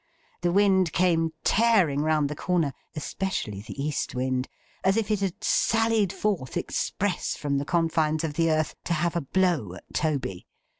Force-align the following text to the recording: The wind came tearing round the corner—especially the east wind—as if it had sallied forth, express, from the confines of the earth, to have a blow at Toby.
The 0.41 0.51
wind 0.51 0.93
came 0.93 1.31
tearing 1.43 2.01
round 2.01 2.27
the 2.27 2.35
corner—especially 2.35 3.61
the 3.61 3.79
east 3.79 4.15
wind—as 4.15 4.97
if 4.97 5.11
it 5.11 5.19
had 5.19 5.43
sallied 5.43 6.11
forth, 6.11 6.57
express, 6.57 7.35
from 7.35 7.59
the 7.59 7.65
confines 7.65 8.23
of 8.23 8.33
the 8.33 8.49
earth, 8.49 8.73
to 8.85 8.93
have 8.95 9.15
a 9.15 9.21
blow 9.21 9.75
at 9.75 9.83
Toby. 9.93 10.47